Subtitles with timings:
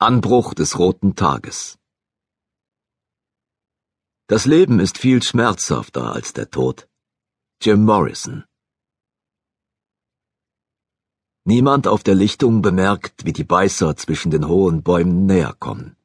[0.00, 1.76] Anbruch des roten Tages
[4.28, 6.88] Das Leben ist viel schmerzhafter als der Tod.
[7.60, 8.44] Jim Morrison
[11.42, 15.96] Niemand auf der Lichtung bemerkt, wie die Beißer zwischen den hohen Bäumen näher kommen.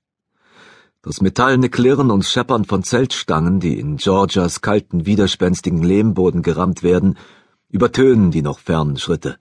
[1.04, 7.16] Das metallene Klirren und Scheppern von Zeltstangen, die in Georgias kalten, widerspenstigen Lehmboden gerammt werden,
[7.70, 9.38] übertönen die noch fernen Schritte.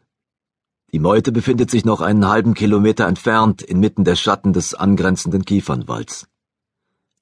[0.94, 6.28] Die Meute befindet sich noch einen halben Kilometer entfernt, inmitten der Schatten des angrenzenden Kiefernwalds.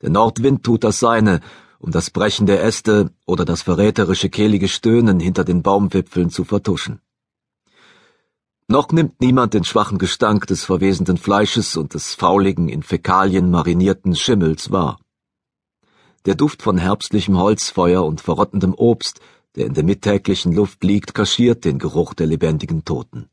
[0.02, 1.40] Der Nordwind tut das Seine,
[1.78, 7.00] um das Brechen der Äste oder das verräterische kehlige Stöhnen hinter den Baumwipfeln zu vertuschen.
[8.66, 14.16] Noch nimmt niemand den schwachen Gestank des verwesenden Fleisches und des fauligen, in Fäkalien marinierten
[14.16, 14.98] Schimmels wahr.
[16.26, 19.20] Der Duft von herbstlichem Holzfeuer und verrottendem Obst,
[19.54, 23.30] der in der mittäglichen Luft liegt, kaschiert den Geruch der lebendigen Toten.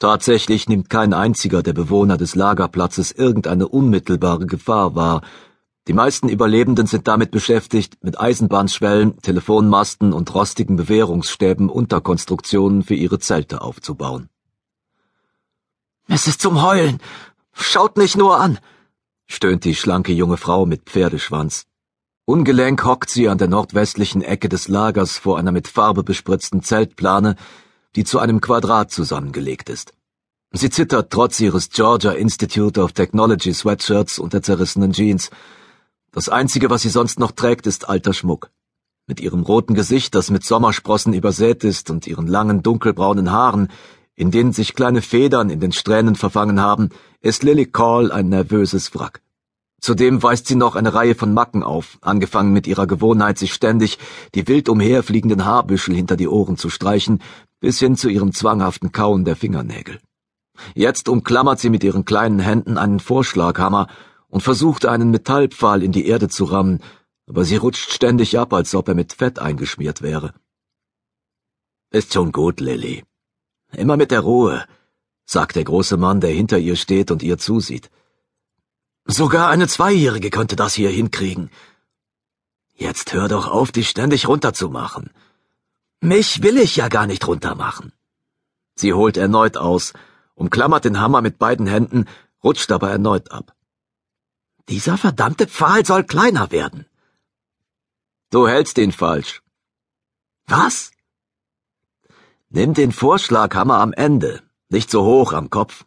[0.00, 5.20] Tatsächlich nimmt kein einziger der Bewohner des Lagerplatzes irgendeine unmittelbare Gefahr wahr.
[5.88, 13.18] Die meisten Überlebenden sind damit beschäftigt, mit Eisenbahnschwellen, Telefonmasten und rostigen Bewährungsstäben Unterkonstruktionen für ihre
[13.18, 14.30] Zelte aufzubauen.
[16.08, 16.98] Es ist zum Heulen.
[17.52, 18.58] Schaut mich nur an,
[19.26, 21.66] stöhnt die schlanke junge Frau mit Pferdeschwanz.
[22.24, 27.36] Ungelenk hockt sie an der nordwestlichen Ecke des Lagers vor einer mit Farbe bespritzten Zeltplane,
[27.96, 29.92] die zu einem Quadrat zusammengelegt ist.
[30.52, 35.30] Sie zittert trotz ihres Georgia Institute of Technology Sweatshirts und der zerrissenen Jeans.
[36.10, 38.50] Das Einzige, was sie sonst noch trägt, ist alter Schmuck.
[39.06, 43.68] Mit ihrem roten Gesicht, das mit Sommersprossen übersät ist, und ihren langen dunkelbraunen Haaren,
[44.16, 48.94] in denen sich kleine Federn in den Strähnen verfangen haben, ist Lily Call ein nervöses
[48.94, 49.22] Wrack.
[49.80, 53.98] Zudem weist sie noch eine Reihe von Macken auf, angefangen mit ihrer Gewohnheit, sich ständig
[54.34, 57.22] die wild umherfliegenden Haarbüschel hinter die Ohren zu streichen,
[57.60, 59.98] bis hin zu ihrem zwanghaften Kauen der Fingernägel.
[60.74, 63.88] Jetzt umklammert sie mit ihren kleinen Händen einen Vorschlaghammer
[64.28, 66.80] und versucht einen Metallpfahl in die Erde zu rammen,
[67.26, 70.34] aber sie rutscht ständig ab, als ob er mit Fett eingeschmiert wäre.
[71.90, 73.04] Ist schon gut, Lily,
[73.72, 74.64] Immer mit der Ruhe,
[75.24, 77.90] sagt der große Mann, der hinter ihr steht und ihr zusieht.
[79.12, 81.50] Sogar eine Zweijährige könnte das hier hinkriegen.
[82.76, 85.10] Jetzt hör doch auf, dich ständig runterzumachen.
[86.00, 87.92] Mich will ich ja gar nicht runtermachen.
[88.76, 89.94] Sie holt erneut aus,
[90.36, 92.06] umklammert den Hammer mit beiden Händen,
[92.44, 93.52] rutscht aber erneut ab.
[94.68, 96.86] Dieser verdammte Pfahl soll kleiner werden.
[98.30, 99.42] Du hältst ihn falsch.
[100.46, 100.92] Was?
[102.48, 105.84] Nimm den Vorschlaghammer am Ende, nicht so hoch am Kopf.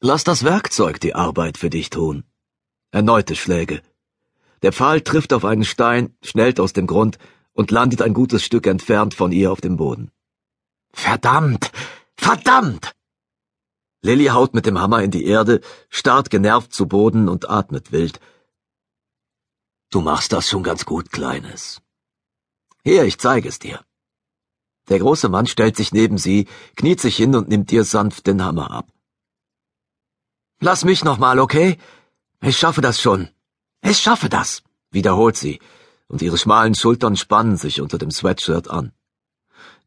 [0.00, 2.24] Lass das Werkzeug die Arbeit für dich tun.
[2.90, 3.80] Erneute Schläge.
[4.60, 7.18] Der Pfahl trifft auf einen Stein, schnellt aus dem Grund
[7.54, 10.10] und landet ein gutes Stück entfernt von ihr auf dem Boden.
[10.92, 11.72] Verdammt!
[12.18, 12.92] Verdammt!
[14.02, 18.20] Lilly haut mit dem Hammer in die Erde, starrt genervt zu Boden und atmet wild.
[19.90, 21.80] Du machst das schon ganz gut, Kleines.
[22.84, 23.80] Hier, ich zeige es dir.
[24.90, 26.46] Der große Mann stellt sich neben sie,
[26.76, 28.92] kniet sich hin und nimmt ihr sanft den Hammer ab.
[30.60, 31.76] Lass mich noch mal, okay?
[32.40, 33.28] Ich schaffe das schon.
[33.82, 35.60] Ich schaffe das, wiederholt sie,
[36.08, 38.92] und ihre schmalen Schultern spannen sich unter dem Sweatshirt an.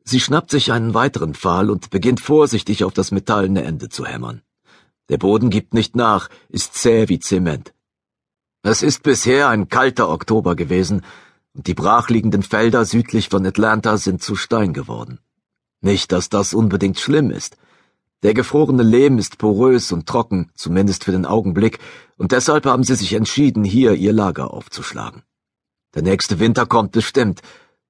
[0.04, 4.42] Sie schnappt sich einen weiteren Pfahl und beginnt vorsichtig auf das metallene Ende zu hämmern.
[5.10, 7.74] Der Boden gibt nicht nach, ist zäh wie Zement.
[8.62, 11.04] Es ist bisher ein kalter Oktober gewesen,
[11.54, 15.20] und die brachliegenden Felder südlich von Atlanta sind zu Stein geworden.
[15.82, 17.58] Nicht, dass das unbedingt schlimm ist.
[18.22, 21.80] Der gefrorene Lehm ist porös und trocken, zumindest für den Augenblick,
[22.18, 25.24] und deshalb haben sie sich entschieden, hier ihr Lager aufzuschlagen.
[25.96, 27.42] Der nächste Winter kommt bestimmt,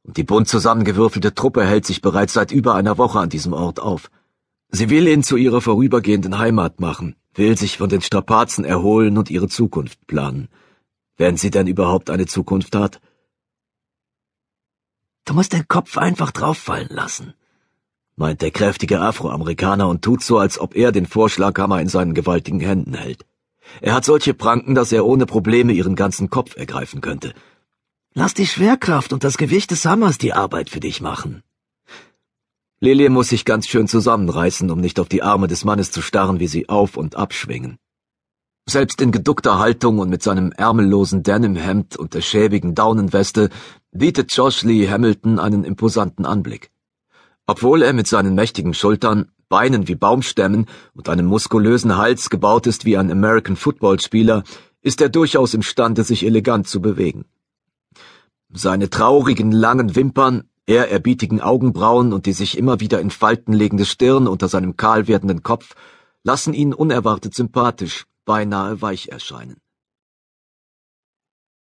[0.04, 3.80] und die bunt zusammengewürfelte Truppe hält sich bereits seit über einer Woche an diesem Ort
[3.80, 4.12] auf.
[4.70, 9.32] Sie will ihn zu ihrer vorübergehenden Heimat machen, will sich von den Strapazen erholen und
[9.32, 10.48] ihre Zukunft planen.
[11.18, 13.02] Wenn sie denn überhaupt eine Zukunft hat.
[15.26, 17.34] Du musst den Kopf einfach drauffallen lassen,
[18.20, 22.60] meint der kräftige Afroamerikaner und tut so, als ob er den Vorschlaghammer in seinen gewaltigen
[22.60, 23.26] Händen hält.
[23.82, 27.34] Er hat solche Pranken, dass er ohne Probleme ihren ganzen Kopf ergreifen könnte.
[28.14, 31.44] Lass die Schwerkraft und das Gewicht des Hammers die Arbeit für dich machen.
[32.82, 36.40] Lilie muss sich ganz schön zusammenreißen, um nicht auf die Arme des Mannes zu starren,
[36.40, 37.78] wie sie auf und abschwingen.
[38.68, 43.50] Selbst in geduckter Haltung und mit seinem ärmellosen Denimhemd und der schäbigen Daunenweste
[43.92, 46.72] bietet Josh Lee Hamilton einen imposanten Anblick.
[47.52, 52.86] Obwohl er mit seinen mächtigen Schultern, Beinen wie Baumstämmen und einem muskulösen Hals gebaut ist
[52.86, 54.44] wie ein American Football Spieler,
[54.84, 57.26] ist er durchaus imstande, sich elegant zu bewegen.
[58.54, 64.28] Seine traurigen, langen Wimpern, ehrerbietigen Augenbrauen und die sich immer wieder in Falten legende Stirn
[64.28, 65.74] unter seinem kahl werdenden Kopf
[66.24, 69.58] lassen ihn unerwartet sympathisch beinahe weich erscheinen.